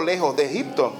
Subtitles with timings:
[0.00, 0.92] lejos de Egipto.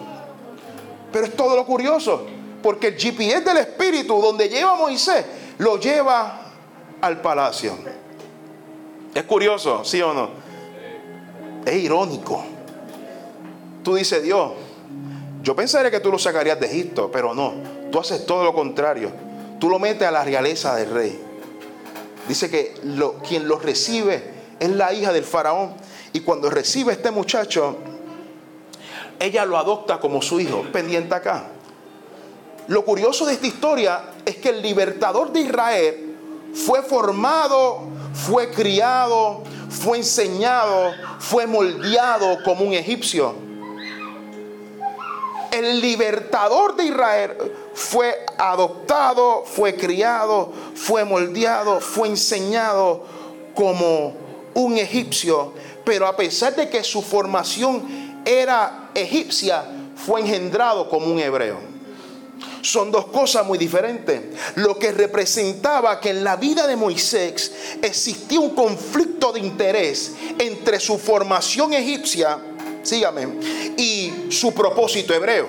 [1.12, 2.26] Pero es todo lo curioso,
[2.62, 5.24] porque el GPS del Espíritu, donde lleva a Moisés,
[5.58, 6.40] lo lleva
[7.00, 7.76] al palacio.
[9.14, 10.30] Es curioso, ¿sí o no?
[11.64, 12.44] Es irónico.
[13.82, 14.52] Tú dices, Dios,
[15.42, 17.54] yo pensaría que tú lo sacarías de Egipto, pero no.
[17.90, 19.10] Tú haces todo lo contrario.
[19.58, 21.18] Tú lo metes a la realeza del rey.
[22.28, 22.74] Dice que
[23.26, 24.22] quien lo recibe
[24.60, 25.72] es la hija del faraón.
[26.12, 27.78] Y cuando recibe a este muchacho,
[29.20, 31.48] ella lo adopta como su hijo, pendiente acá.
[32.68, 36.16] Lo curioso de esta historia es que el libertador de Israel
[36.52, 37.80] fue formado,
[38.12, 43.34] fue criado, fue enseñado, fue moldeado como un egipcio.
[45.50, 47.36] El libertador de Israel
[47.72, 53.02] fue adoptado, fue criado, fue moldeado, fue enseñado
[53.54, 54.12] como
[54.54, 55.52] un egipcio,
[55.84, 59.64] pero a pesar de que su formación era egipcia,
[59.96, 61.58] fue engendrado como un hebreo.
[62.62, 64.20] Son dos cosas muy diferentes.
[64.56, 70.80] Lo que representaba que en la vida de Moisés existía un conflicto de interés entre
[70.80, 72.38] su formación egipcia
[72.88, 73.28] sígame,
[73.76, 75.48] y su propósito hebreo.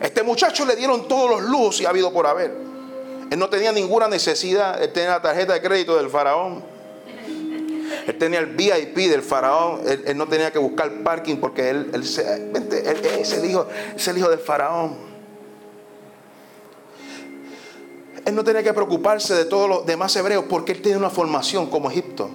[0.00, 2.54] Este muchacho le dieron todos los lujos y ha habido por haber.
[3.30, 6.75] Él no tenía ninguna necesidad, él tenía la tarjeta de crédito del faraón.
[8.06, 9.80] Él tenía el VIP del faraón.
[9.86, 14.38] Él, no tenía que buscar parking porque él, es, el hijo, es el hijo del
[14.38, 14.96] faraón.
[18.24, 21.68] Él no tenía que preocuparse de todos los demás hebreos porque él tenía una formación
[21.68, 22.30] como Egipto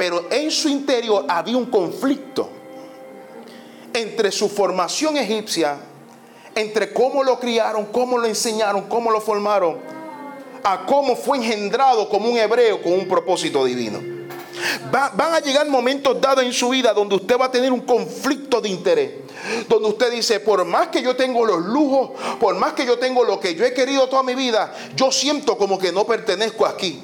[0.00, 2.48] pero en su interior había un conflicto
[3.92, 5.76] entre su formación egipcia,
[6.54, 9.76] entre cómo lo criaron, cómo lo enseñaron, cómo lo formaron,
[10.64, 14.19] a cómo fue engendrado como un hebreo con un propósito divino.
[14.90, 18.60] Van a llegar momentos dados en su vida donde usted va a tener un conflicto
[18.60, 19.10] de interés.
[19.68, 23.24] Donde usted dice, por más que yo tengo los lujos, por más que yo tengo
[23.24, 27.02] lo que yo he querido toda mi vida, yo siento como que no pertenezco aquí.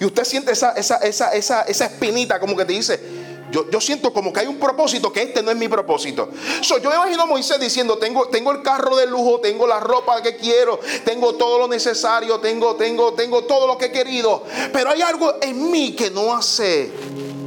[0.00, 3.23] Y usted siente esa, esa, esa, esa, esa espinita como que te dice,
[3.54, 6.28] yo, yo, siento como que hay un propósito, que este no es mi propósito.
[6.60, 9.78] So, yo me imagino a Moisés diciendo, tengo, tengo el carro de lujo, tengo la
[9.78, 14.42] ropa que quiero, tengo todo lo necesario, tengo, tengo, tengo todo lo que he querido.
[14.72, 16.90] Pero hay algo en mí que no hace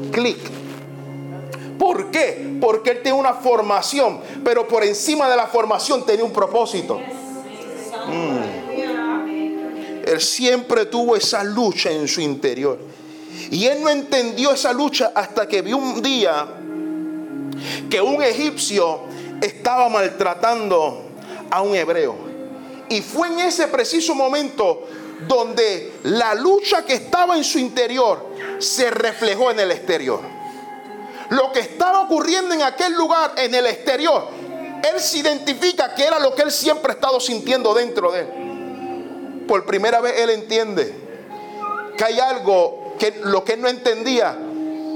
[0.10, 0.38] clic.
[1.78, 2.58] ¿Por qué?
[2.62, 6.98] Porque él tiene una formación, pero por encima de la formación tenía un propósito.
[8.08, 8.58] Mm.
[10.08, 12.80] Él siempre tuvo esa lucha en su interior.
[13.52, 16.48] Y él no entendió esa lucha hasta que vio un día
[17.90, 19.02] que un egipcio
[19.42, 21.06] estaba maltratando
[21.50, 22.16] a un hebreo.
[22.90, 24.86] Y fue en ese preciso momento
[25.28, 28.28] donde la lucha que estaba en su interior
[28.60, 30.20] se reflejó en el exterior.
[31.30, 34.28] Lo que estaba ocurriendo en aquel lugar, en el exterior,
[34.94, 38.48] él se identifica que era lo que él siempre ha estado sintiendo dentro de él
[39.48, 40.94] por primera vez él entiende
[41.98, 44.38] que hay algo que lo que él no entendía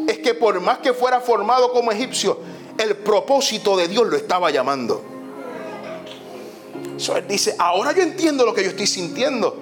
[0.07, 2.39] es que por más que fuera formado como egipcio,
[2.77, 5.03] el propósito de Dios lo estaba llamando.
[7.15, 9.57] él dice, ahora yo entiendo lo que yo estoy sintiendo.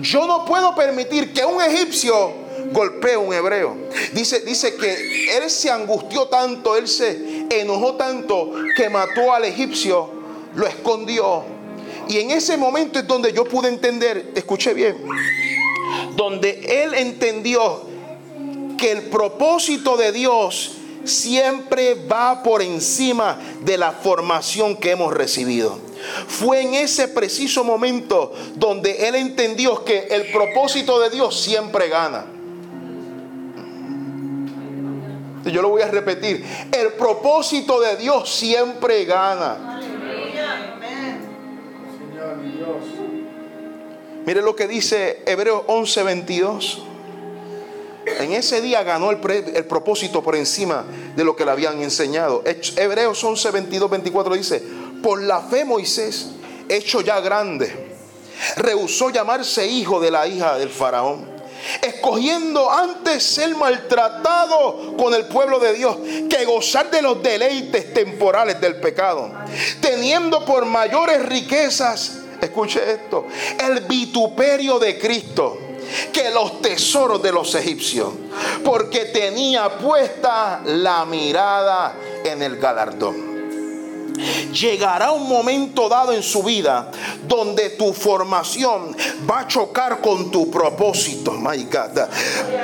[0.00, 2.32] Yo no puedo permitir que un egipcio
[2.72, 3.76] golpee a un hebreo.
[4.12, 10.10] Dice, dice que él se angustió tanto, él se enojó tanto que mató al egipcio,
[10.54, 11.44] lo escondió
[12.08, 14.96] y en ese momento es donde yo pude entender, escuche bien,
[16.16, 17.82] donde él entendió
[18.78, 20.72] que el propósito de Dios
[21.04, 25.78] siempre va por encima de la formación que hemos recibido.
[26.26, 32.26] Fue en ese preciso momento donde él entendió que el propósito de Dios siempre gana.
[35.44, 36.44] Yo lo voy a repetir.
[36.70, 39.80] El propósito de Dios siempre gana.
[44.24, 46.82] Mire lo que dice Hebreos 11:22.
[48.04, 49.18] En ese día ganó el,
[49.54, 52.42] el, propósito por encima de lo que le habían enseñado.
[52.76, 54.62] Hebreos 11, 22, 24 dice,
[55.02, 56.30] por la fe Moisés,
[56.68, 57.94] hecho ya grande,
[58.56, 61.26] rehusó llamarse hijo de la hija del faraón,
[61.80, 65.96] escogiendo antes ser maltratado con el pueblo de Dios
[66.28, 69.30] que gozar de los deleites temporales del pecado,
[69.80, 73.26] teniendo por mayores riquezas escuche esto,
[73.58, 75.58] el vituperio de Cristo
[76.12, 78.12] que los tesoros de los egipcios,
[78.64, 81.94] porque tenía puesta la mirada
[82.24, 83.31] en el galardón.
[84.52, 86.90] Llegará un momento dado en su vida
[87.26, 88.96] donde tu formación
[89.28, 92.00] va a chocar con tu propósito, my God.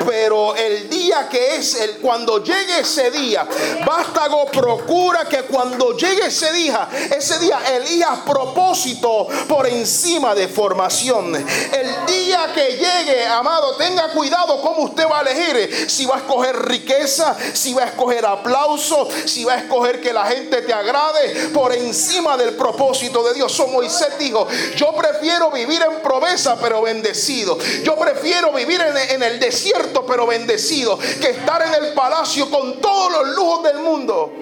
[0.06, 3.46] Pero el día que es el cuando llegue ese día,
[3.84, 11.34] Vástago procura que cuando llegue ese día, ese día elija propósito por encima de formación.
[11.34, 16.18] El día que llegue, amado, tenga cuidado cómo usted va a elegir si va a
[16.18, 20.72] escoger riqueza, si va a escoger aplauso, si va a escoger que la gente te
[20.72, 23.52] agrade por encima del propósito de Dios.
[23.52, 24.46] So Moisés dijo,
[24.76, 27.58] yo prefiero vivir en proveza pero bendecido.
[27.84, 33.12] Yo prefiero vivir en, el desierto pero bendecido que estar en el palacio con todos
[33.12, 34.32] los lujos del mundo.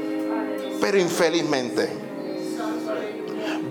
[0.80, 2.06] Pero infelizmente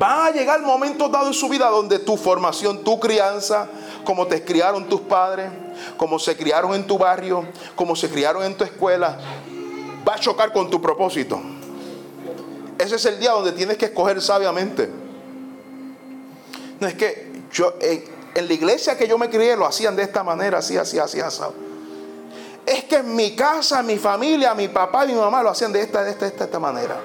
[0.02, 3.68] va a llegar momentos dados en su vida donde tu formación, tu crianza,
[4.04, 5.50] como te criaron tus padres,
[5.98, 7.46] como se criaron en tu barrio,
[7.76, 9.18] como se criaron en tu escuela,
[10.08, 11.42] va a chocar con tu propósito.
[12.78, 14.90] Ese es el día donde tienes que escoger sabiamente.
[16.80, 18.04] No es que yo en,
[18.48, 21.42] la iglesia que yo me crié lo hacían de esta manera, así, así, así, así.
[22.66, 25.82] Es que en mi casa, mi familia, mi papá y mi mamá lo hacían de
[25.82, 27.00] esta, de esta, de esta, de esta manera.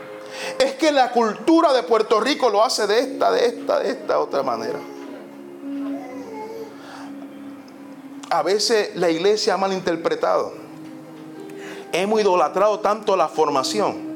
[0.59, 4.19] Es que la cultura de Puerto Rico lo hace de esta, de esta, de esta
[4.19, 4.79] otra manera.
[8.31, 10.53] A veces la iglesia ha malinterpretado.
[11.93, 14.10] Hemos idolatrado tanto la formación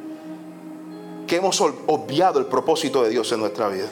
[1.27, 3.89] que hemos obviado el propósito de Dios en nuestra vida.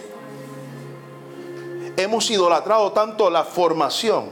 [1.96, 4.30] Hemos idolatrado tanto la formación.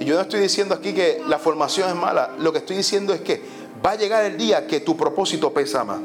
[0.00, 2.34] Y yo no estoy diciendo aquí que la formación es mala.
[2.38, 3.42] Lo que estoy diciendo es que
[3.84, 6.00] va a llegar el día que tu propósito pesa más.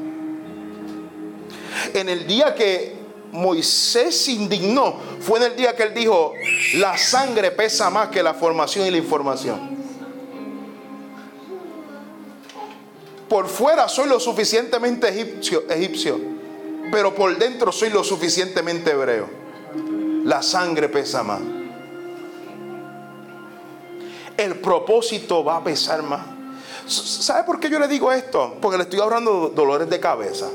[1.94, 2.98] En el día que
[3.32, 6.32] Moisés se indignó, fue en el día que él dijo,
[6.74, 9.79] la sangre pesa más que la formación y la información.
[13.30, 16.20] Por fuera soy lo suficientemente egipcio, egipcio,
[16.90, 19.28] pero por dentro soy lo suficientemente hebreo.
[20.24, 21.40] La sangre pesa más.
[24.36, 26.26] El propósito va a pesar más.
[26.88, 28.56] ¿Sabe por qué yo le digo esto?
[28.60, 30.48] Porque le estoy ahorrando dolores de cabeza.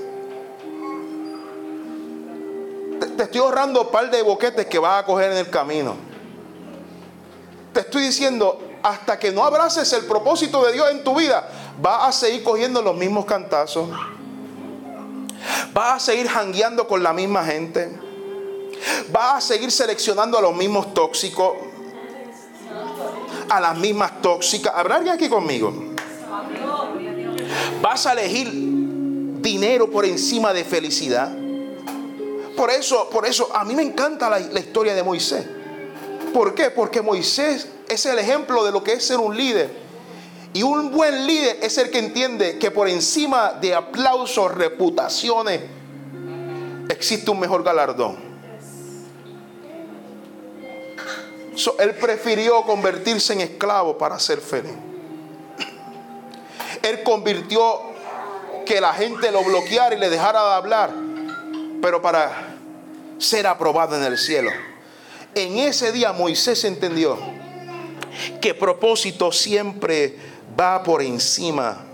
[3.15, 5.95] Te estoy ahorrando un par de boquetes que vas a coger en el camino.
[7.71, 11.49] Te estoy diciendo, hasta que no abraces el propósito de Dios en tu vida,
[11.83, 13.89] va a seguir cogiendo los mismos cantazos,
[15.75, 17.99] va a seguir jangueando con la misma gente,
[19.13, 21.53] va a seguir seleccionando a los mismos tóxicos,
[23.49, 24.71] a las mismas tóxicas.
[24.75, 25.73] ¿Habrá alguien aquí conmigo?
[27.81, 28.51] Vas a elegir
[29.41, 31.35] dinero por encima de felicidad.
[32.55, 35.43] Por eso, por eso a mí me encanta la, la historia de Moisés.
[36.31, 36.69] ¿Por qué?
[36.69, 39.85] Porque Moisés es el ejemplo de lo que es ser un líder
[40.55, 45.59] y un buen líder es el que entiende que por encima de aplausos, reputaciones,
[46.87, 48.15] existe un mejor galardón.
[51.79, 54.71] él prefirió convertirse en esclavo para ser feliz.
[56.81, 57.81] Él convirtió
[58.65, 60.91] que la gente lo bloqueara y le dejara de hablar,
[61.81, 62.55] pero para
[63.17, 64.51] ser aprobado en el cielo.
[65.33, 67.17] En ese día Moisés entendió
[68.41, 70.15] que propósito siempre
[70.59, 71.85] va por encima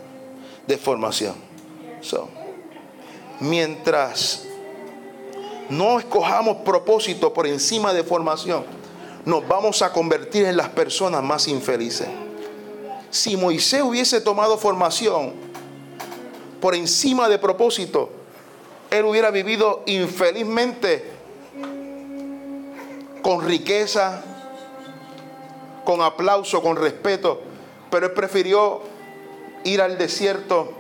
[0.68, 1.36] de formación.
[3.40, 4.46] mientras
[5.70, 8.64] no escojamos propósito por encima de formación,
[9.26, 12.08] nos vamos a convertir en las personas más infelices.
[13.10, 15.34] Si Moisés hubiese tomado formación
[16.60, 18.10] por encima de propósito,
[18.90, 21.12] él hubiera vivido infelizmente
[23.22, 24.24] con riqueza,
[25.92, 27.42] con aplauso, con respeto,
[27.90, 28.80] pero él prefirió
[29.66, 30.72] ir al desierto,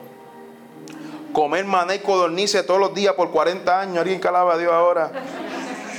[1.33, 3.97] comer maná y codornices todos los días por 40 años.
[3.97, 5.11] Alguien calaba a Dios ahora.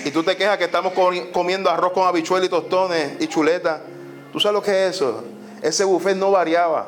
[0.07, 0.95] Y tú te quejas que estamos
[1.31, 3.83] comiendo arroz con habichuelas y tostones y chuletas.
[4.33, 5.23] ¿Tú sabes lo que es eso?
[5.61, 6.87] Ese buffet no variaba.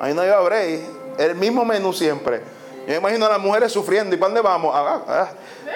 [0.00, 0.80] Ahí no iba a break.
[1.18, 2.40] El mismo menú siempre.
[2.86, 4.16] Yo me imagino a las mujeres sufriendo.
[4.16, 4.74] ¿Y para dónde vamos?
[4.74, 5.28] Ah, ah, ah.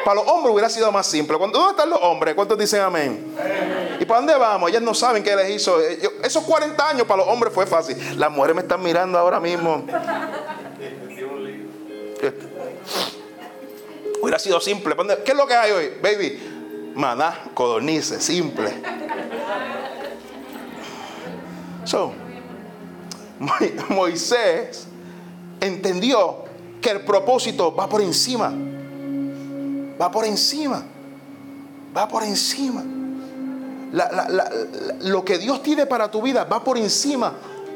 [0.04, 1.36] Para los hombres hubiera sido más simple.
[1.38, 2.34] ¿Dónde están los hombres?
[2.34, 3.34] ¿Cuántos dicen amén?
[3.36, 3.75] ¿Y
[4.06, 4.70] para dónde vamos?
[4.70, 5.80] Ellas no saben qué les hizo.
[5.80, 7.96] Eh, esos 40 años para los hombres fue fácil.
[8.18, 9.84] Las mujeres me están mirando ahora mismo.
[14.22, 14.94] Hubiera sido simple.
[15.24, 15.92] ¿Qué es lo que hay hoy?
[16.02, 18.72] Baby, maná, codornices, simple.
[21.84, 22.12] So,
[23.88, 24.88] Moisés
[25.60, 26.44] entendió
[26.80, 28.52] que el propósito va por encima.
[30.00, 30.84] Va por encima.
[31.96, 32.95] Va por encima.
[33.92, 37.34] Lo que Dios tiene para tu vida va por encima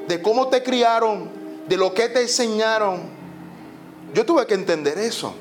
[0.09, 1.29] de cómo te criaron,
[1.69, 3.01] de lo que te enseñaron.
[4.13, 5.33] Yo tuve que entender eso.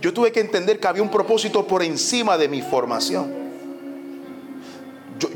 [0.00, 3.32] Yo tuve que entender que había un propósito por encima de mi formación.
[5.18, 5.28] Yo,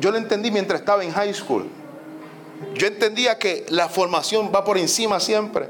[0.00, 1.66] yo, lo entendí mientras estaba en high school.
[2.74, 5.68] Yo entendía que la formación va por encima siempre.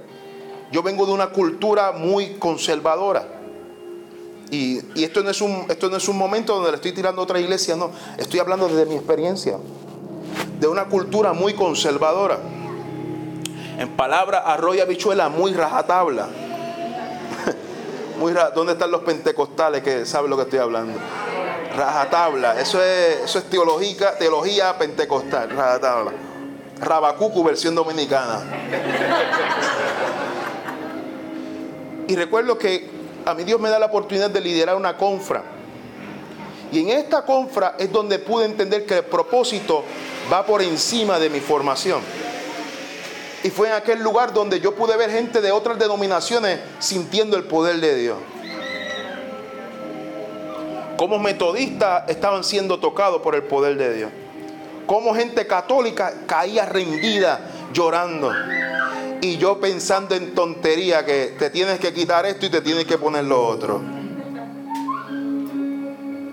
[0.70, 3.36] Yo vengo de una cultura muy conservadora.
[4.50, 7.24] Y, esto, no es un, esto no es un momento donde le estoy tirando a
[7.24, 7.90] otra iglesia, no.
[8.16, 9.58] Estoy hablando desde mi experiencia.
[10.60, 12.38] De una cultura muy conservadora.
[13.78, 16.28] En palabra arroya bichuela, muy rajatabla.
[18.20, 20.98] muy ¿Dónde están los pentecostales que saben lo que estoy hablando?
[21.76, 22.60] Rajatabla.
[22.60, 25.50] Eso es, eso es teología, teología pentecostal.
[25.50, 26.12] Rajatabla.
[26.80, 28.40] Rabacucu versión dominicana.
[32.08, 32.88] Y recuerdo que
[33.26, 35.42] a mí Dios me da la oportunidad de liderar una confra.
[36.71, 39.83] Y en esta confra es donde pude entender que el propósito
[40.33, 42.00] va por encima de mi formación.
[43.42, 47.42] Y fue en aquel lugar donde yo pude ver gente de otras denominaciones sintiendo el
[47.45, 48.18] poder de Dios.
[50.97, 54.11] Como metodistas estaban siendo tocados por el poder de Dios.
[54.87, 57.40] Como gente católica caía rendida
[57.76, 58.33] llorando.
[59.21, 62.97] Y yo pensando en tontería que te tienes que quitar esto y te tienes que
[62.97, 63.80] poner lo otro.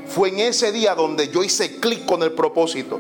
[0.08, 3.00] Fue en ese día donde yo hice clic con el propósito.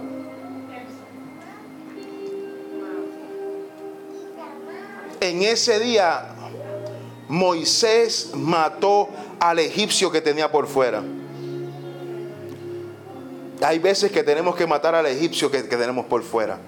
[5.21, 6.35] En ese día
[7.29, 9.09] Moisés mató
[9.39, 11.01] al egipcio que tenía por fuera.
[13.61, 16.59] Hay veces que tenemos que matar al egipcio que, tenemos por fuera.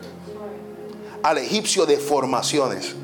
[1.25, 2.95] Al egipcio de formaciones.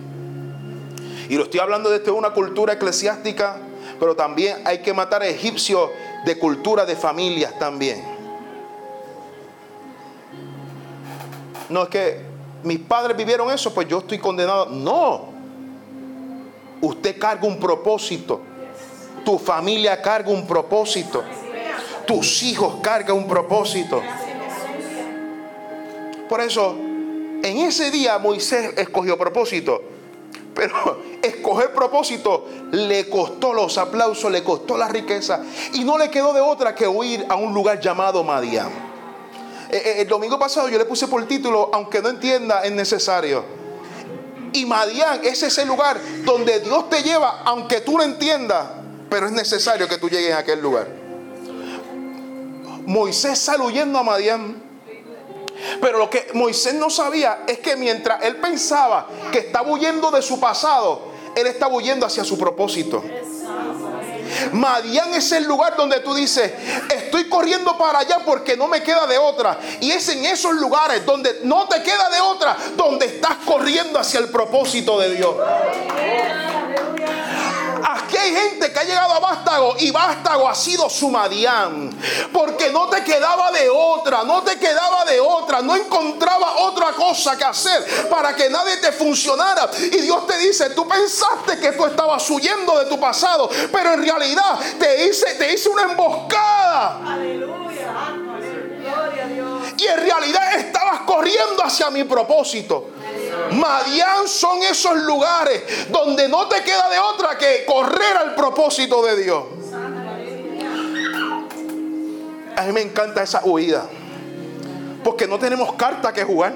[1.28, 3.58] Y lo estoy hablando desde una cultura eclesiástica,
[4.00, 5.90] pero también hay que matar a egipcios
[6.25, 8.04] de cultura de familias también.
[11.70, 12.22] No es que
[12.63, 14.68] mis padres vivieron eso, pues yo estoy condenado.
[14.68, 15.30] No.
[16.82, 18.42] Usted carga un propósito.
[19.25, 21.24] Tu familia carga un propósito
[22.12, 24.01] tus hijos cargan un propósito.
[26.28, 26.75] Por eso,
[27.43, 29.81] en ese día Moisés escogió propósito.
[30.53, 35.43] Pero escoger propósito le costó los aplausos, le costó la riqueza.
[35.74, 38.69] Y no le quedó de otra que huir a un lugar llamado Madián.
[39.71, 43.43] Eh, eh, el domingo pasado yo le puse por título, aunque no entienda, es necesario.
[44.53, 48.65] Y Madián es ese lugar donde Dios te lleva, aunque tú no entiendas,
[49.10, 50.88] pero es necesario que tú llegues a aquel lugar.
[52.86, 54.71] Moisés sale huyendo a Madián.
[55.80, 60.22] Pero lo que Moisés no sabía es que mientras él pensaba que estaba huyendo de
[60.22, 63.03] su pasado, él estaba huyendo hacia su propósito.
[64.53, 66.51] Madián es el lugar donde tú dices,
[66.94, 69.60] estoy corriendo para allá porque no me queda de otra.
[69.80, 74.20] Y es en esos lugares donde no te queda de otra, donde estás corriendo hacia
[74.20, 75.36] el propósito de Dios.
[77.84, 81.90] Aquí hay gente que ha llegado a Vástago y Vástago ha sido su Madián.
[82.32, 87.38] Porque no te quedaba de otra, no te quedaba de otra, no encontraba otra cosa
[87.38, 89.70] que hacer para que nadie te funcionara.
[89.78, 94.04] Y Dios te dice, tú pensaste que tú estabas huyendo de tu pasado, pero en
[94.04, 97.00] realidad te hice, te hice una emboscada.
[97.14, 97.62] Aleluya.
[99.78, 102.90] Y en realidad estabas corriendo hacia mi propósito.
[103.52, 109.24] Madián son esos lugares donde no te queda de otra que correr al propósito de
[109.24, 109.44] Dios.
[112.56, 113.88] A mí me encanta esa huida.
[115.04, 116.56] Porque no tenemos carta que jugar.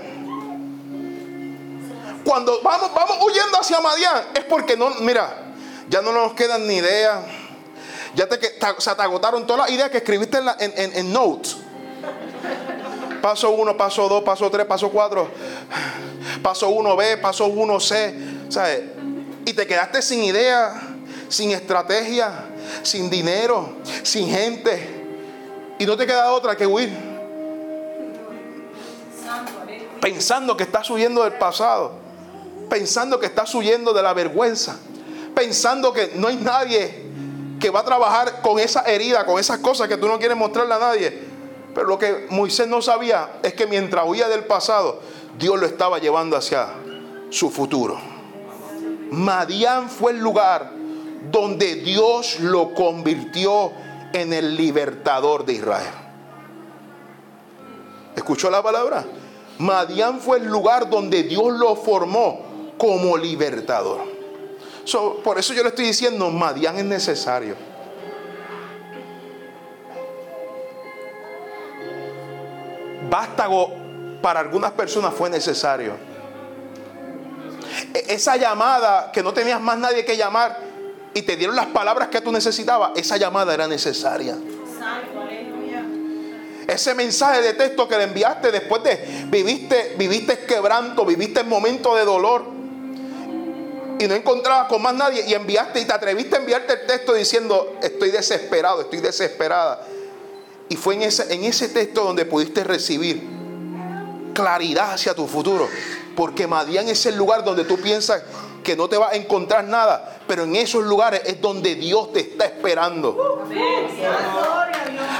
[2.24, 5.53] Cuando vamos, vamos huyendo hacia Madián es porque no, mira,
[5.89, 7.24] ya no nos quedan ni ideas.
[8.15, 11.58] Ya te, te, te agotaron todas las ideas que escribiste en, en notes.
[13.22, 15.27] Paso 1, paso 2, paso 3, paso 4
[16.45, 18.83] paso 1B, paso 1C, ¿sabes?
[19.45, 20.79] Y te quedaste sin idea,
[21.27, 22.31] sin estrategia,
[22.83, 25.75] sin dinero, sin gente.
[25.79, 26.91] Y no te queda otra que huir.
[29.99, 31.93] Pensando que estás huyendo del pasado.
[32.69, 34.77] Pensando que estás huyendo de la vergüenza.
[35.33, 37.05] Pensando que no hay nadie
[37.59, 40.75] que va a trabajar con esa herida, con esas cosas que tú no quieres mostrarle
[40.75, 41.23] a nadie.
[41.73, 45.01] Pero lo que Moisés no sabía es que mientras huía del pasado,
[45.37, 46.69] Dios lo estaba llevando hacia
[47.29, 47.97] su futuro.
[49.11, 50.71] Madián fue el lugar
[51.31, 53.71] donde Dios lo convirtió
[54.13, 55.93] en el libertador de Israel.
[58.15, 59.05] ¿Escuchó la palabra?
[59.59, 64.01] Madián fue el lugar donde Dios lo formó como libertador.
[65.23, 67.55] por eso yo le estoy diciendo, Madián es necesario.
[73.09, 73.84] Vástago
[74.25, 75.94] para algunas personas fue necesario.
[77.94, 80.60] esa llamada que no tenías más nadie que llamar
[81.13, 84.36] y te dieron las palabras que tú necesitabas, esa llamada era necesaria.
[86.65, 91.94] Ese mensaje de texto que le enviaste después de viviste, viviste quebranto, viviste el momento
[91.94, 92.46] de dolor
[94.00, 97.13] y no encontrabas con más nadie y enviaste y te atreviste a enviarte el texto
[97.13, 99.86] diciendo estoy desesperado, estoy desesperada.
[100.67, 103.34] Y fue en ese, en ese texto donde pudiste recibir
[104.35, 105.67] claridad hacia tu futuro.
[106.15, 108.21] Porque Madián es el lugar donde tú piensas
[108.63, 112.19] que no te vas a encontrar nada, pero en esos lugares es donde Dios te
[112.19, 113.47] está esperando.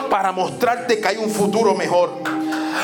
[0.10, 2.12] Para mostrarte que hay un futuro mejor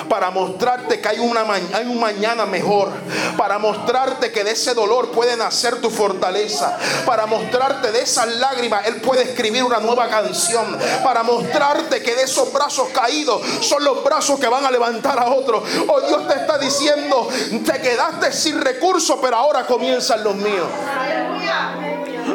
[0.10, 2.90] para mostrarte que hay, un mañana mejor,
[3.38, 8.86] para mostrarte que de ese dolor puede nacer tu fortaleza, para mostrarte de esas lágrimas
[8.88, 14.04] Él puede escribir una nueva canción, para mostrarte que de esos brazos caídos son los
[14.04, 15.64] brazos que van a levantar a otros.
[15.88, 17.28] Hoy Dios te está diciendo,
[17.66, 20.68] te quedaste sin recursos, pero ahora comienzan los míos.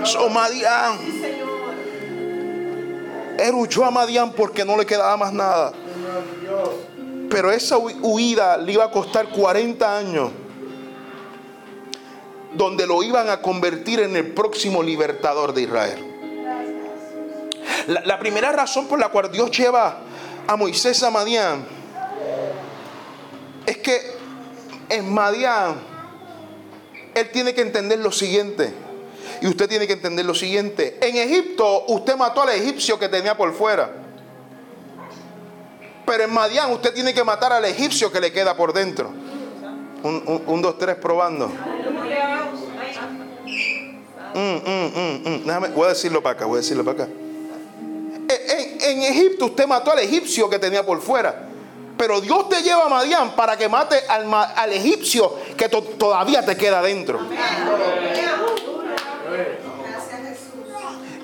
[0.04, 0.98] So, Madián.
[3.38, 5.72] Él huyó a Madián porque no le quedaba más nada.
[7.30, 10.30] Pero esa huida le iba a costar 40 años,
[12.54, 16.12] donde lo iban a convertir en el próximo libertador de Israel.
[17.86, 19.98] La, primera razón por la cual Dios lleva
[20.46, 21.64] a Moisés a Madián
[23.64, 24.00] es que
[24.88, 25.76] en Madián
[27.14, 28.72] él tiene que entender lo siguiente.
[29.40, 30.98] Y usted tiene que entender lo siguiente.
[31.00, 34.05] En Egipto usted mató al egipcio que tenía por fuera.
[36.06, 39.10] Pero en Madián usted tiene que matar al egipcio que le queda por dentro.
[40.02, 41.48] Un, dos, tres, probando.
[44.34, 47.12] Mm, mm, mm, voy a decirlo para acá, voy a decirlo para acá.
[48.28, 51.48] En, Egipto usted mató al egipcio que tenía por fuera.
[51.98, 56.56] Pero Dios te lleva a Madián para que mate al, al egipcio que todavía te
[56.56, 57.18] queda dentro.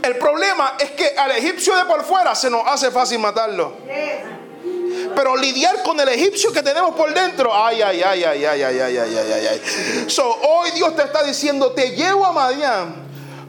[0.02, 3.74] El problema es que al egipcio de por fuera se nos hace fácil matarlo.
[5.14, 8.80] Pero lidiar con el egipcio que tenemos por dentro, ay, ay, ay, ay, ay, ay,
[8.80, 10.04] ay, ay, ay, ay.
[10.08, 12.94] So, hoy Dios te está diciendo, te llevo a Madián,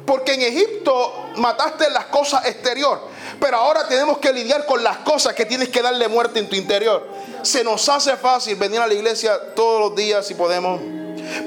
[0.06, 3.02] porque en Egipto mataste las cosas exterior,
[3.40, 6.56] pero ahora tenemos que lidiar con las cosas que tienes que darle muerte en tu
[6.56, 7.08] interior.
[7.42, 10.80] Se nos hace fácil venir a la iglesia todos los días si podemos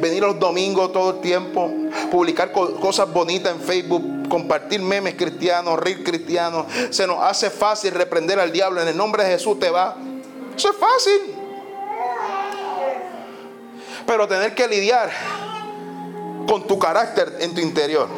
[0.00, 1.70] venir los domingos todo el tiempo,
[2.10, 6.66] publicar cosas bonitas en Facebook, compartir memes cristianos, reír cristianos.
[6.90, 8.80] Se nos hace fácil reprender al diablo.
[8.80, 9.96] En el nombre de Jesús te va.
[10.56, 11.34] Eso es fácil.
[14.06, 15.10] Pero tener que lidiar
[16.46, 18.08] con tu carácter en tu interior.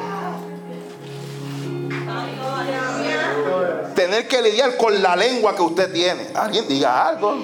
[3.95, 6.29] Tener que lidiar con la lengua que usted tiene.
[6.35, 7.37] Alguien diga algo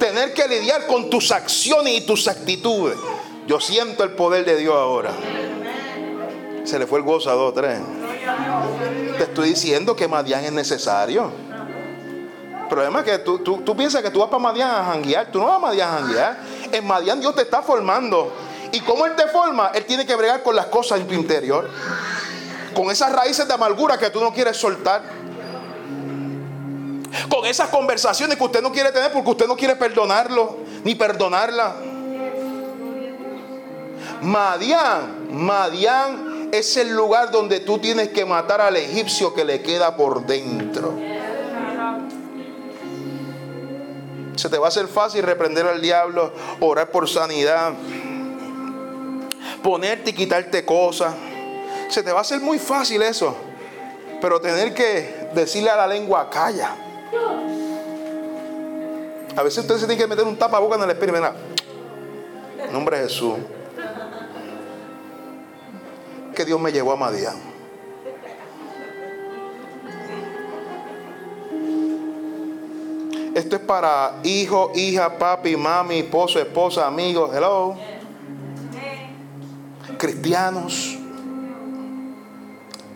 [0.00, 2.96] tener que lidiar con tus acciones y tus actitudes.
[3.46, 5.12] Yo siento el poder de Dios ahora.
[6.64, 7.78] Se le fue el gozo a dos, tres.
[9.18, 11.30] Te estoy diciendo que Madián es necesario.
[12.62, 15.30] El problema es que tú, tú, piensas que tú vas para Madián a janguear.
[15.30, 16.38] Tú no vas a Madián a janguear.
[16.72, 18.32] En Madián Dios te está formando.
[18.72, 21.68] Y como Él te forma, Él tiene que bregar con las cosas en tu interior.
[22.74, 25.19] Con esas raíces de amargura que tú no quieres soltar
[27.50, 31.74] esas conversaciones que usted no quiere tener porque usted no quiere perdonarlo ni perdonarla.
[34.22, 39.96] Madián, Madián es el lugar donde tú tienes que matar al egipcio que le queda
[39.96, 40.94] por dentro.
[44.36, 47.72] Se te va a hacer fácil reprender al diablo, orar por sanidad,
[49.62, 51.14] ponerte y quitarte cosas.
[51.88, 53.36] Se te va a hacer muy fácil eso.
[54.20, 56.89] Pero tener que decirle a la lengua, calla.
[59.36, 61.16] A veces usted se tiene que meter un tapaboca en el espíritu.
[61.16, 63.38] En nombre de Jesús.
[66.34, 67.50] Que Dios me llevó a Madián.
[73.34, 77.30] Esto es para hijo, hija, papi, mami, esposo, esposa, amigos.
[77.34, 77.76] Hello.
[79.96, 80.98] Cristianos.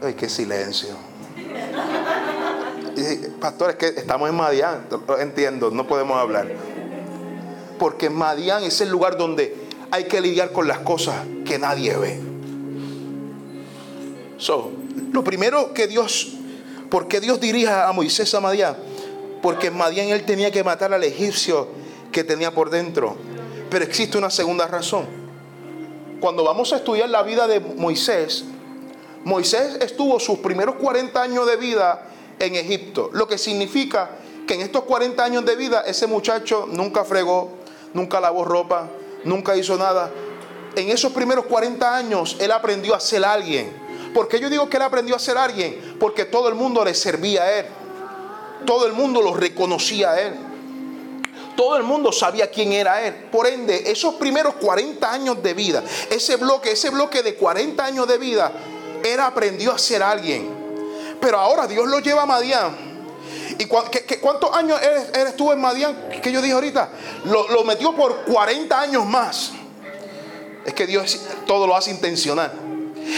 [0.02, 1.13] Ay, qué silencio
[3.40, 4.86] pastor, es que estamos en Madián.
[5.18, 6.48] Entiendo, no podemos hablar.
[7.78, 9.56] Porque Madián es el lugar donde
[9.90, 12.20] hay que lidiar con las cosas que nadie ve.
[14.38, 14.72] So,
[15.12, 16.32] lo primero que Dios,
[16.90, 18.76] porque Dios dirija a Moisés a Madián?
[19.42, 21.68] Porque en Madián él tenía que matar al egipcio
[22.10, 23.16] que tenía por dentro.
[23.70, 25.06] Pero existe una segunda razón.
[26.20, 28.44] Cuando vamos a estudiar la vida de Moisés,
[29.24, 33.10] Moisés estuvo sus primeros 40 años de vida en Egipto.
[33.12, 34.10] Lo que significa
[34.46, 37.50] que en estos 40 años de vida ese muchacho nunca fregó,
[37.92, 38.88] nunca lavó ropa,
[39.24, 40.10] nunca hizo nada.
[40.76, 43.72] En esos primeros 40 años él aprendió a ser alguien.
[44.12, 45.96] ¿Por qué yo digo que él aprendió a ser alguien?
[45.98, 47.66] Porque todo el mundo le servía a él.
[48.64, 50.34] Todo el mundo lo reconocía a él.
[51.56, 53.14] Todo el mundo sabía quién era él.
[53.30, 58.08] Por ende, esos primeros 40 años de vida, ese bloque, ese bloque de 40 años
[58.08, 58.52] de vida,
[59.04, 60.48] él aprendió a ser alguien.
[61.24, 62.76] Pero ahora Dios lo lleva a Madián.
[63.58, 66.10] ¿Y cuántos años él, estuvo en Madián?
[66.22, 66.90] Que yo dije ahorita.
[67.24, 69.52] Lo, lo metió por 40 años más.
[70.66, 72.52] Es que Dios todo lo hace intencional.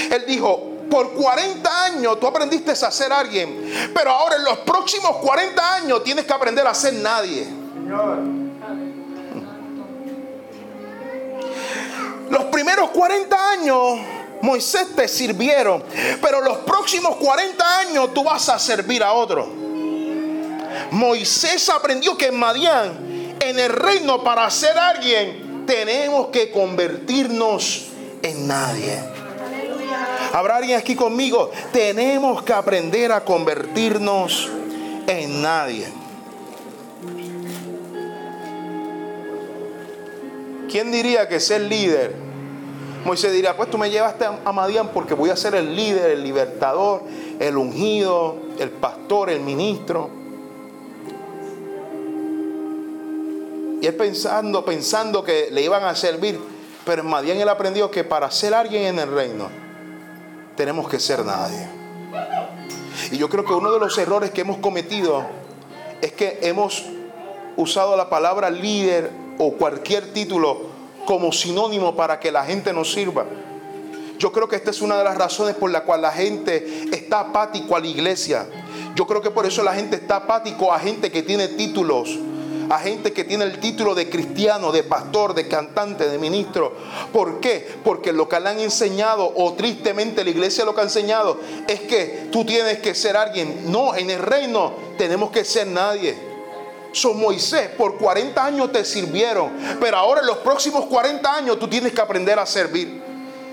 [0.09, 5.17] Él dijo, por 40 años tú aprendiste a ser alguien, pero ahora en los próximos
[5.17, 7.45] 40 años tienes que aprender a ser nadie.
[12.31, 13.99] Los primeros 40 años
[14.47, 15.83] Moisés te sirvieron,
[16.23, 19.45] pero los próximos 40 años tú vas a servir a otro.
[20.93, 27.89] Moisés aprendió que en Madián, en el reino para ser alguien, tenemos que convertirnos
[28.23, 28.97] en nadie.
[30.33, 31.51] ¿Habrá alguien aquí conmigo?
[31.73, 34.49] Tenemos que aprender a convertirnos
[35.09, 35.89] en nadie.
[40.71, 42.26] ¿Quién diría que ser líder?
[43.07, 46.25] Moisés diría, pues tú me llevaste a Madián porque voy a ser el líder, el
[46.25, 47.03] libertador,
[47.39, 50.11] el ungido, el pastor, el ministro.
[53.81, 56.41] Y él pensando, pensando que le iban a servir,
[56.85, 59.49] pero en Madián él aprendió que para ser alguien en el reino,
[60.57, 61.69] tenemos que ser nadie.
[63.13, 65.25] Y yo creo que uno de los errores que hemos cometido
[66.01, 66.85] es que hemos
[67.57, 70.76] usado la palabra líder o cualquier título
[71.07, 73.25] como sinónimo para que la gente nos sirva.
[74.19, 77.21] Yo creo que esta es una de las razones por la cual la gente está
[77.21, 78.47] apático a la iglesia.
[78.95, 82.19] Yo creo que por eso la gente está apático a gente que tiene títulos,
[82.71, 86.73] a gente que tiene el título de cristiano, de pastor, de cantante, de ministro.
[87.13, 87.77] ¿Por qué?
[87.85, 91.39] Porque lo que le han enseñado, o tristemente la iglesia lo que ha enseñado,
[91.69, 93.71] es que tú tienes que ser alguien.
[93.71, 96.26] No, en el reino tenemos que ser nadie.
[96.97, 101.69] Son Moisés, por 40 años te sirvieron, pero ahora en los próximos 40 años tú
[101.69, 103.03] tienes que aprender a servir.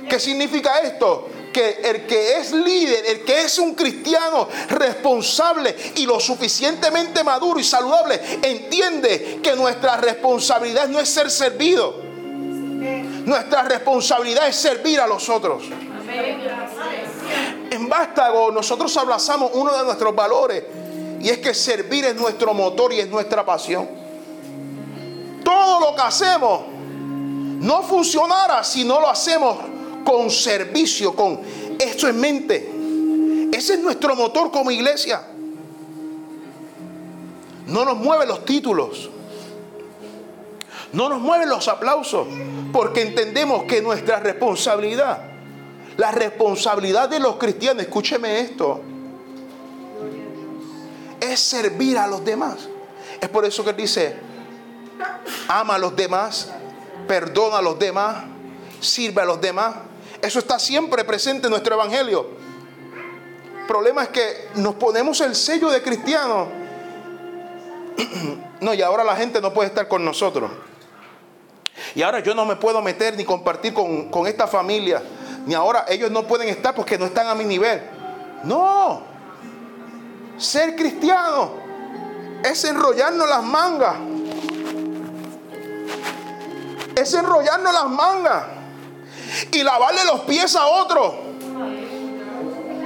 [0.10, 1.28] ¿Qué significa esto?
[1.52, 7.60] que el que es líder, el que es un cristiano responsable y lo suficientemente maduro
[7.60, 12.02] y saludable, entiende que nuestra responsabilidad no es ser servido.
[13.26, 15.64] Nuestra responsabilidad es servir a los otros.
[17.70, 20.64] En Vástago nosotros abrazamos uno de nuestros valores
[21.24, 23.88] y es que servir es nuestro motor y es nuestra pasión.
[25.42, 29.58] Todo lo que hacemos no funcionará si no lo hacemos
[30.04, 31.40] con servicio, con
[31.80, 33.50] esto en mente.
[33.54, 35.26] Ese es nuestro motor como iglesia.
[37.68, 39.10] No nos mueven los títulos.
[40.92, 42.28] No nos mueven los aplausos.
[42.74, 45.22] Porque entendemos que nuestra responsabilidad,
[45.96, 48.82] la responsabilidad de los cristianos, escúcheme esto,
[51.32, 52.68] es servir a los demás.
[53.22, 54.16] Es por eso que dice,
[55.48, 56.50] ama a los demás,
[57.08, 58.26] perdona a los demás,
[58.80, 59.76] sirve a los demás.
[60.22, 62.28] Eso está siempre presente en nuestro evangelio.
[63.62, 66.48] El problema es que nos ponemos el sello de cristiano.
[68.64, 70.50] No, y ahora la gente no puede estar con nosotros.
[71.96, 75.04] Y ahora yo no me puedo meter ni compartir con, con esta familia.
[75.46, 77.82] Ni ahora ellos no pueden estar porque no están a mi nivel.
[78.46, 79.12] No.
[80.38, 81.52] Ser cristiano
[82.43, 83.96] es enrollarnos las mangas.
[86.96, 88.43] Es enrollarnos las mangas
[89.52, 91.15] y lavarle los pies a otro.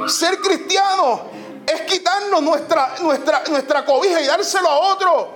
[0.08, 1.22] Ser cristiano
[1.66, 5.30] es quitarnos nuestra, nuestra, nuestra cobija y dárselo a otro.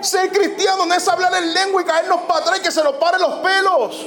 [0.00, 2.94] Ser cristiano no es hablar en lengua y caernos para atrás y que se nos
[2.96, 4.06] paren los pelos.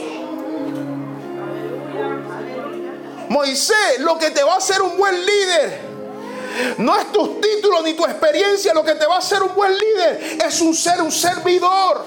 [3.29, 5.86] Moisés, lo que te va a hacer un buen líder
[6.77, 9.73] no es tus títulos ni tu experiencia lo que te va a hacer un buen
[9.73, 12.05] líder, es un ser, un servidor.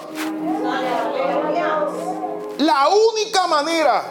[2.59, 4.03] La única manera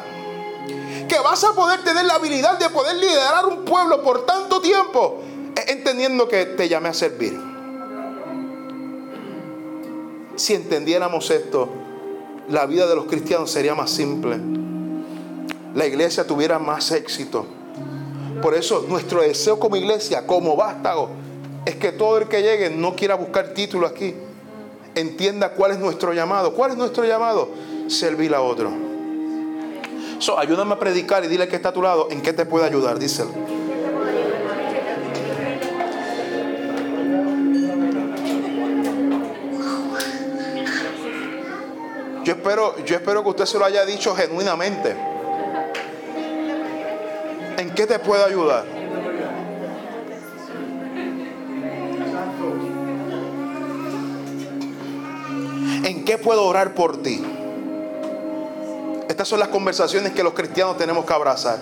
[1.08, 5.22] que vas a poder tener la habilidad de poder liderar un pueblo por tanto tiempo
[5.56, 7.40] es entendiendo que te llamé a servir.
[10.36, 11.70] Si entendiéramos esto,
[12.48, 14.40] la vida de los cristianos sería más simple.
[15.76, 17.46] La iglesia tuviera más éxito.
[18.42, 21.10] Por eso nuestro deseo como iglesia, como vástago,
[21.66, 24.16] es que todo el que llegue no quiera buscar título aquí.
[24.96, 26.54] Entienda cuál es nuestro llamado.
[26.54, 27.50] ¿Cuál es nuestro llamado?
[27.90, 28.72] servir a otro.
[30.20, 32.66] So, ayúdame a predicar y dile que está a tu lado en qué te puede
[32.66, 33.32] ayudar, díselo.
[42.24, 45.09] Yo espero yo espero que usted se lo haya dicho genuinamente.
[47.80, 48.66] ¿En qué te puedo ayudar?
[55.86, 57.24] ¿En qué puedo orar por ti?
[59.08, 61.58] Estas son las conversaciones que los cristianos tenemos que abrazar.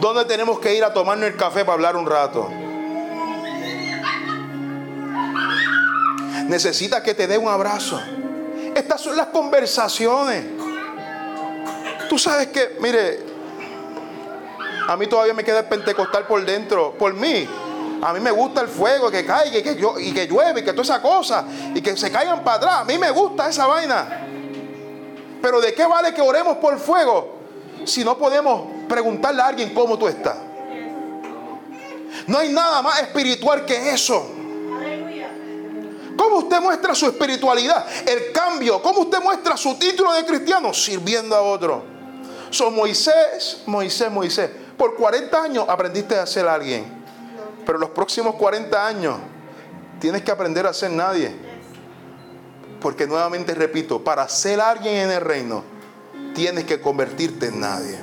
[0.00, 2.48] ¿Dónde tenemos que ir a tomarnos el café para hablar un rato?
[6.48, 8.00] Necesitas que te dé un abrazo.
[8.74, 10.59] Estas son las conversaciones.
[12.10, 13.20] Tú sabes que, mire,
[14.88, 17.48] a mí todavía me queda el pentecostal por dentro, por mí.
[18.02, 20.72] A mí me gusta el fuego, que caiga y que, y que llueve y que
[20.72, 21.44] toda esa cosa.
[21.72, 22.74] Y que se caigan para atrás.
[22.80, 24.26] A mí me gusta esa vaina.
[25.40, 27.36] Pero ¿de qué vale que oremos por fuego
[27.84, 30.36] si no podemos preguntarle a alguien cómo tú estás?
[32.26, 34.28] No hay nada más espiritual que eso.
[36.16, 37.86] ¿Cómo usted muestra su espiritualidad?
[38.04, 38.82] El cambio.
[38.82, 40.74] ¿Cómo usted muestra su título de cristiano?
[40.74, 41.99] Sirviendo a otro.
[42.50, 44.50] Son Moisés, Moisés, Moisés.
[44.76, 46.84] Por 40 años aprendiste a ser alguien.
[47.64, 49.16] Pero los próximos 40 años
[50.00, 51.32] tienes que aprender a ser nadie.
[52.80, 55.62] Porque nuevamente repito, para ser alguien en el reino,
[56.34, 57.98] tienes que convertirte en nadie.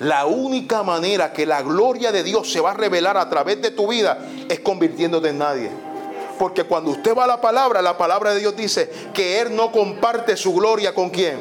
[0.00, 3.70] La única manera que la gloria de Dios se va a revelar a través de
[3.70, 5.70] tu vida es convirtiéndote en nadie.
[6.38, 9.70] Porque cuando usted va a la palabra, la palabra de Dios dice que Él no
[9.70, 11.38] comparte su gloria con quién.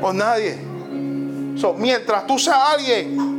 [0.00, 0.75] Con nadie.
[1.76, 3.36] Mientras tú seas alguien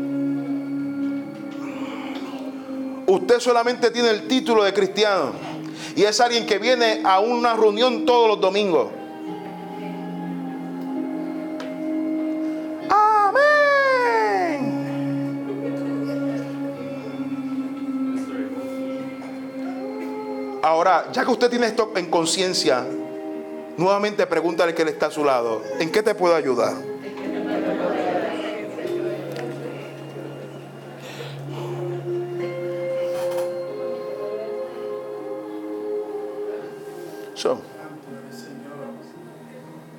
[3.08, 5.32] Usted solamente tiene el título de cristiano.
[5.96, 8.90] Y es alguien que viene a una reunión todos los domingos.
[12.90, 14.60] Amén.
[20.62, 22.86] Ahora, ya que usted tiene esto en conciencia,
[23.78, 25.64] nuevamente pregúntale que le está a su lado.
[25.80, 26.97] ¿En qué te puedo ayudar?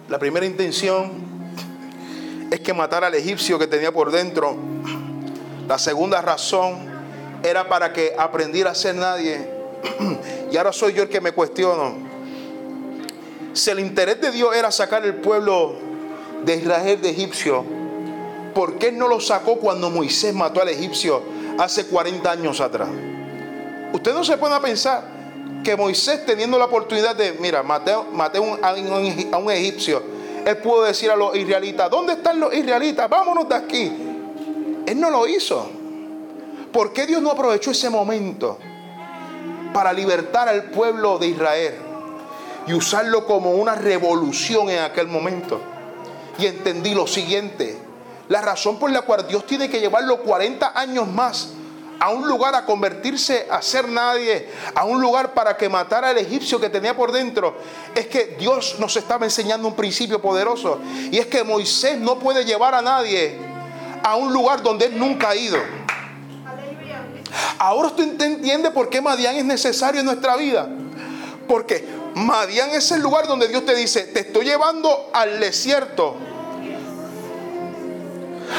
[0.08, 1.12] La primera intención
[2.50, 4.56] es que matara al egipcio que tenía por dentro.
[5.68, 6.78] La segunda razón
[7.44, 9.58] era para que aprendiera a ser nadie.
[10.50, 11.94] Y ahora soy yo el que me cuestiono.
[13.52, 15.74] Si el interés de Dios era sacar el pueblo
[16.44, 17.64] de Israel de egipcio,
[18.54, 21.22] ¿por qué no lo sacó cuando Moisés mató al egipcio
[21.58, 22.88] hace 40 años atrás?
[23.92, 25.17] Usted no se a pensar
[25.68, 28.72] que Moisés teniendo la oportunidad de, mira, maté, maté a,
[29.36, 30.02] un, egipcio,
[30.46, 33.06] él pudo decir a los israelitas, ¿dónde están los israelitas?
[33.06, 33.92] Vámonos de aquí.
[34.86, 35.68] Él no lo hizo.
[36.72, 38.56] ¿Por qué Dios no aprovechó ese momento
[39.74, 41.74] para libertar al pueblo de Israel
[42.66, 45.60] y usarlo como una revolución en aquel momento?
[46.38, 47.76] Y entendí lo siguiente,
[48.30, 51.50] la razón por la cual Dios tiene que llevarlo 40 años más
[52.00, 56.18] a un lugar a convertirse a ser nadie, a un lugar para que matara al
[56.18, 57.56] egipcio que tenía por dentro,
[57.94, 60.80] es que Dios nos estaba enseñando un principio poderoso.
[61.10, 63.36] Y es que Moisés no puede llevar a nadie
[64.02, 65.58] a un lugar donde él nunca ha ido.
[67.58, 70.68] Ahora usted entiende por qué Madián es necesario en nuestra vida.
[71.48, 71.84] Porque
[72.14, 76.16] Madián es el lugar donde Dios te dice, te estoy llevando al desierto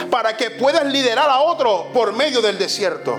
[0.09, 3.17] para que puedas liderar a otro por medio del desierto.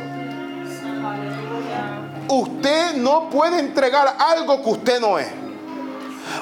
[2.28, 5.28] Usted no puede entregar algo que usted no es.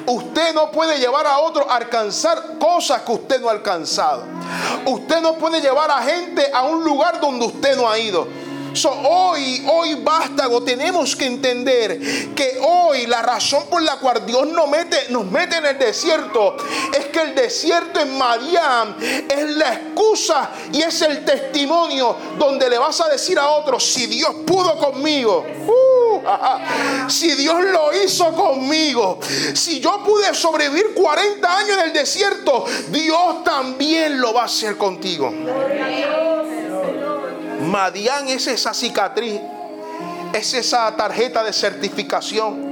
[0.07, 4.25] Usted no puede llevar a otro a alcanzar cosas que usted no ha alcanzado.
[4.87, 8.29] Usted no puede llevar a gente a un lugar donde usted no ha ido
[8.85, 11.99] hoy, hoy vástago, tenemos que entender
[12.35, 16.57] que hoy la razón por la cual Dios nos mete, nos mete en el desierto
[16.97, 22.79] es que el desierto en Madián es la excusa y es el testimonio donde le
[22.79, 29.19] vas a decir a otros, si Dios pudo conmigo, uh, si Dios lo hizo conmigo,
[29.55, 34.77] si yo pude sobrevivir 40 años en el desierto, Dios también lo va a hacer
[34.77, 35.33] contigo.
[37.69, 39.39] Madián es esa cicatriz,
[40.33, 42.69] es esa tarjeta de certificación.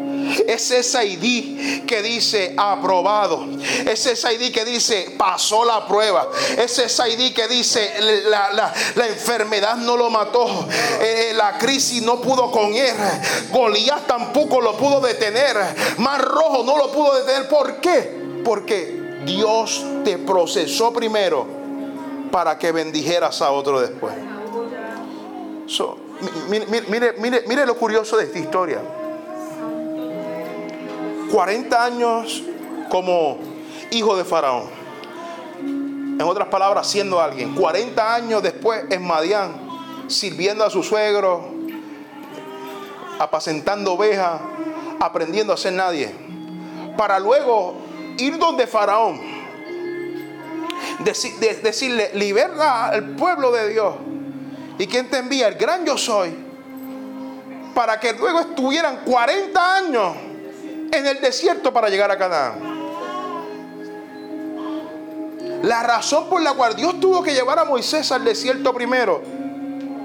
[0.49, 3.47] Es esa ID que dice aprobado.
[3.87, 6.29] Es esa ID que dice pasó la prueba.
[6.57, 7.93] Es esa ID que dice
[8.25, 8.73] la,
[9.09, 10.67] enfermedad no lo mató.
[11.01, 12.95] Eh, la crisis no pudo con él.
[13.53, 15.57] Goliat tampoco lo pudo detener.
[15.99, 17.49] Mar rojo no lo pudo detener.
[17.49, 18.41] ¿Por qué?
[18.45, 21.47] Porque Dios te procesó primero
[22.33, 24.36] para que bendijeras a otro después
[26.49, 28.81] mire, mire, mire, lo curioso de esta historia.
[31.31, 32.43] 40 años
[32.89, 33.39] como
[33.91, 34.65] hijo de Faraón.
[35.59, 37.55] En otras palabras, siendo alguien.
[37.55, 39.53] 40 años después en Madián,
[40.07, 41.51] sirviendo a su suegro,
[43.19, 44.41] apacentando ovejas,
[45.01, 46.15] aprendiendo a ser nadie.
[46.97, 47.75] Para luego
[48.19, 49.21] ir donde Faraón,
[51.01, 53.95] decirle, libera al pueblo de Dios.
[54.79, 55.49] ¿Y quién te envía?
[55.49, 56.35] El gran yo soy.
[57.75, 60.17] Para que luego estuvieran 40 años
[60.93, 62.77] en el desierto para llegar a Canaán.
[65.63, 69.23] La razón por la cual Dios tuvo que llevar a Moisés al desierto primero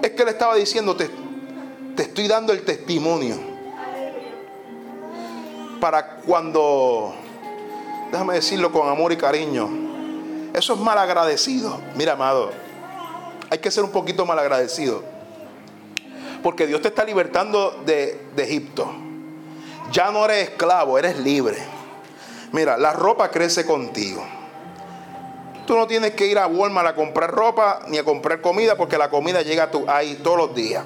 [0.01, 1.09] es que le estaba diciendo, te,
[1.95, 3.37] te estoy dando el testimonio.
[5.79, 7.13] Para cuando,
[8.11, 9.69] déjame decirlo con amor y cariño,
[10.53, 11.79] eso es mal agradecido.
[11.95, 12.51] Mira, amado,
[13.51, 15.03] hay que ser un poquito mal agradecido.
[16.41, 18.89] Porque Dios te está libertando de, de Egipto.
[19.91, 21.57] Ya no eres esclavo, eres libre.
[22.53, 24.23] Mira, la ropa crece contigo.
[25.67, 28.97] Tú no tienes que ir a Walmart a comprar ropa ni a comprar comida porque
[28.97, 30.85] la comida llega a tu, ahí todos los días.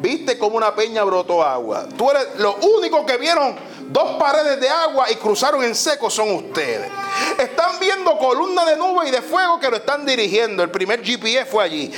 [0.00, 1.86] Viste como una peña brotó agua.
[1.98, 3.56] Tú eres lo único que vieron
[3.92, 6.90] dos paredes de agua y cruzaron en seco son ustedes.
[7.38, 10.62] Están viendo columnas de nube y de fuego que lo están dirigiendo.
[10.62, 11.92] El primer GPS fue allí.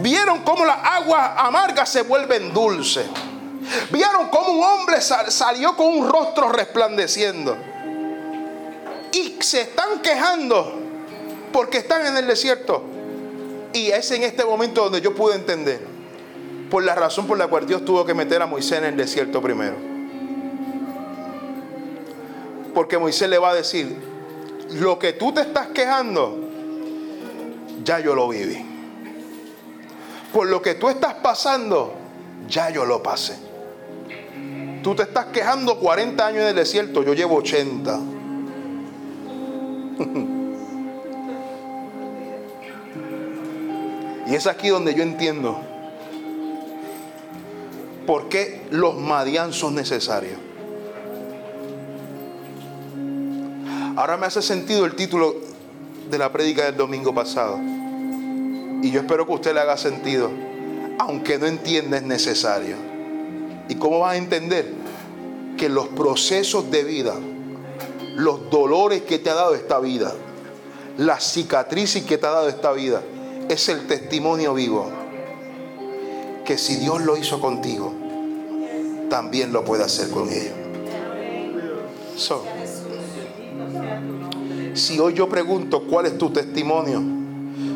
[0.00, 3.06] Vieron cómo las aguas amargas se vuelven dulces.
[3.90, 7.56] Vieron cómo un hombre salió con un rostro resplandeciendo.
[9.12, 10.74] Y se están quejando
[11.52, 12.82] porque están en el desierto.
[13.74, 15.97] Y es en este momento donde yo pude entender
[16.70, 19.40] por la razón por la cual Dios tuvo que meter a Moisés en el desierto
[19.40, 19.76] primero.
[22.74, 23.96] Porque Moisés le va a decir,
[24.74, 26.38] lo que tú te estás quejando,
[27.84, 28.64] ya yo lo viví.
[30.32, 31.94] Por lo que tú estás pasando,
[32.48, 33.38] ya yo lo pasé.
[34.82, 37.98] Tú te estás quejando 40 años en el desierto, yo llevo 80.
[44.28, 45.67] y es aquí donde yo entiendo
[48.08, 50.38] por qué los Madian son necesarios.
[53.96, 55.36] Ahora me hace sentido el título
[56.10, 57.58] de la prédica del domingo pasado.
[58.82, 60.30] Y yo espero que usted le haga sentido.
[60.98, 62.76] Aunque no entienda es necesario.
[63.68, 64.72] ¿Y cómo vas a entender?
[65.58, 67.14] Que los procesos de vida,
[68.16, 70.14] los dolores que te ha dado esta vida,
[70.96, 73.02] las cicatrices que te ha dado esta vida,
[73.50, 74.97] es el testimonio vivo
[76.48, 77.92] que si Dios lo hizo contigo,
[79.10, 80.54] también lo puede hacer con ellos.
[84.72, 87.02] si hoy yo pregunto cuál es tu testimonio,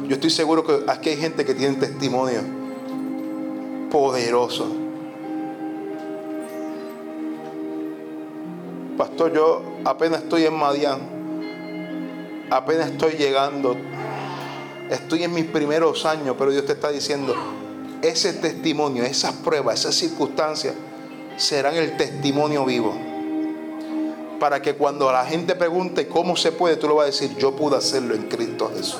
[0.08, 2.40] yo estoy seguro que aquí hay gente que tiene testimonio
[3.90, 4.66] poderoso.
[8.96, 11.00] Pastor, yo apenas estoy en Madián,
[12.48, 13.76] apenas estoy llegando,
[14.88, 17.34] estoy en mis primeros años, pero Dios te está diciendo,
[18.02, 20.74] ese testimonio, esas pruebas, esas circunstancias
[21.36, 22.94] serán el testimonio vivo.
[24.38, 27.54] Para que cuando la gente pregunte cómo se puede, tú lo vas a decir, yo
[27.54, 28.98] pude hacerlo en Cristo Jesús.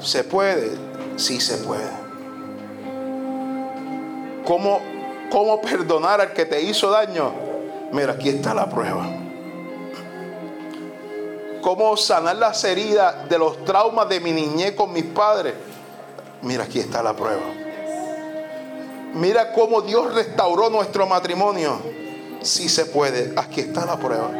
[0.00, 0.70] ¿Se puede?
[1.16, 1.90] Sí se puede.
[4.44, 4.80] ¿Cómo,
[5.30, 7.32] ¿Cómo perdonar al que te hizo daño?
[7.92, 9.29] Mira, aquí está la prueba
[11.60, 15.54] cómo sanar las heridas de los traumas de mi niñez con mis padres.
[16.42, 17.42] Mira, aquí está la prueba.
[19.14, 21.78] Mira cómo Dios restauró nuestro matrimonio.
[22.42, 24.30] Si se puede, aquí está la prueba.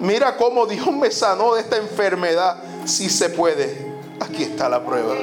[0.00, 2.56] Mira cómo Dios me sanó de esta enfermedad.
[2.84, 5.14] Si se puede, aquí está la prueba.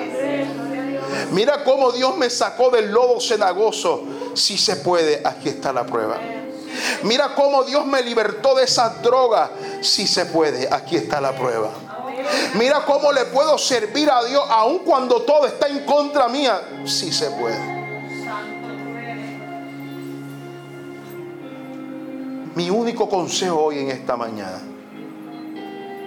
[1.32, 4.04] Mira cómo Dios me sacó del lodo cenagoso.
[4.34, 6.20] Si se puede, aquí está la prueba.
[7.04, 9.50] Mira cómo Dios me libertó de esas drogas.
[9.86, 11.70] Si se puede, aquí está la prueba.
[12.56, 16.60] Mira cómo le puedo servir a Dios aun cuando todo está en contra mía.
[16.86, 17.76] Si se puede.
[22.56, 24.60] Mi único consejo hoy en esta mañana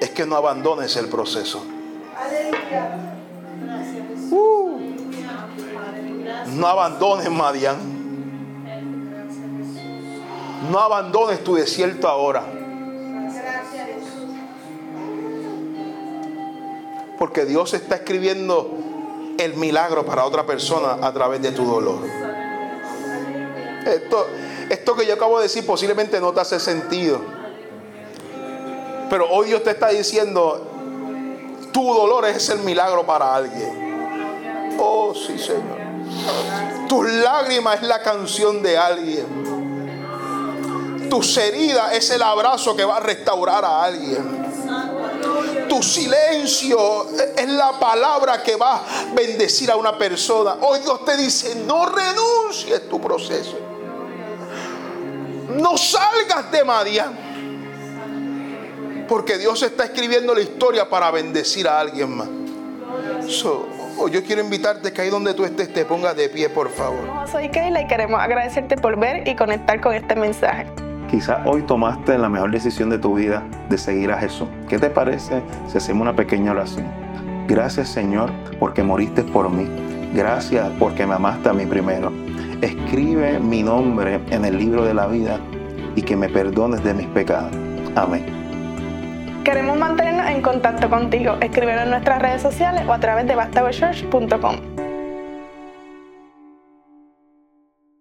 [0.00, 1.64] es que no abandones el proceso.
[4.30, 4.78] Uh.
[6.54, 7.76] no abandones Madian.
[10.68, 12.57] No abandones tu desierto ahora.
[17.18, 18.70] Porque Dios está escribiendo
[19.38, 22.00] el milagro para otra persona a través de tu dolor.
[23.86, 24.26] Esto,
[24.68, 27.20] esto que yo acabo de decir posiblemente no te hace sentido.
[29.08, 30.66] Pero hoy Dios te está diciendo,
[31.72, 34.76] tu dolor es el milagro para alguien.
[34.78, 35.78] Oh, sí, Señor.
[36.88, 39.48] Tus lágrimas es la canción de alguien.
[41.08, 44.47] Tus heridas es el abrazo que va a restaurar a alguien.
[45.68, 47.06] Tu silencio
[47.36, 48.82] es la palabra que va a
[49.14, 50.56] bendecir a una persona.
[50.60, 53.58] Hoy Dios te dice, no renuncies tu proceso.
[55.50, 57.28] No salgas de Madian.
[59.08, 62.28] Porque Dios está escribiendo la historia para bendecir a alguien más.
[64.10, 67.28] yo quiero invitarte que ahí donde tú estés te pongas de pie, por favor.
[67.30, 70.87] Soy Keila y queremos agradecerte por ver y conectar con este mensaje.
[71.10, 74.48] Quizás hoy tomaste la mejor decisión de tu vida de seguir a Jesús.
[74.68, 76.86] ¿Qué te parece si hacemos una pequeña oración?
[77.46, 79.66] Gracias Señor porque moriste por mí.
[80.14, 82.12] Gracias porque me amaste a mí primero.
[82.60, 85.38] Escribe mi nombre en el libro de la vida
[85.96, 87.52] y que me perdones de mis pecados.
[87.96, 88.26] Amén.
[89.44, 91.36] Queremos mantenernos en contacto contigo.
[91.40, 94.87] Escríbenos en nuestras redes sociales o a través de bastagochurch.com.